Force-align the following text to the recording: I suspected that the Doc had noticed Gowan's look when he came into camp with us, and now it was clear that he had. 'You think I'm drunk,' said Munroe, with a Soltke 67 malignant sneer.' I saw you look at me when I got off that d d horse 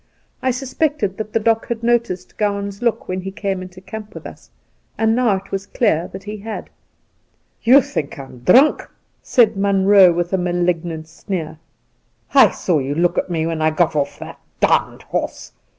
I 0.41 0.49
suspected 0.49 1.17
that 1.19 1.31
the 1.33 1.39
Doc 1.39 1.67
had 1.67 1.83
noticed 1.83 2.35
Gowan's 2.35 2.81
look 2.81 3.07
when 3.07 3.21
he 3.21 3.29
came 3.29 3.61
into 3.61 3.81
camp 3.81 4.15
with 4.15 4.25
us, 4.25 4.49
and 4.97 5.15
now 5.15 5.35
it 5.35 5.51
was 5.51 5.67
clear 5.67 6.07
that 6.11 6.23
he 6.23 6.37
had. 6.37 6.71
'You 7.61 7.81
think 7.81 8.17
I'm 8.17 8.39
drunk,' 8.39 8.89
said 9.21 9.55
Munroe, 9.55 10.11
with 10.11 10.33
a 10.33 10.37
Soltke 10.37 10.41
67 10.41 10.43
malignant 10.43 11.07
sneer.' 11.07 11.59
I 12.33 12.49
saw 12.49 12.79
you 12.79 12.95
look 12.95 13.19
at 13.19 13.29
me 13.29 13.45
when 13.45 13.61
I 13.61 13.69
got 13.69 13.95
off 13.95 14.17
that 14.17 14.39
d 14.59 14.67
d 14.97 15.05
horse 15.09 15.51